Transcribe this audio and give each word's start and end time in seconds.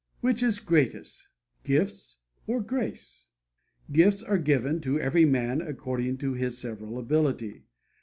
Which 0.21 0.41
is 0.41 0.57
greatest, 0.57 1.29
gifts 1.63 2.17
or 2.47 2.59
grace? 2.61 3.27
Gifts 3.91 4.23
are 4.23 4.39
given 4.39 4.81
'to 4.81 4.99
every 4.99 5.25
man 5.25 5.61
according 5.61 6.17
to 6.25 6.33
his 6.33 6.57
several 6.57 6.97
ability.' 6.97 7.65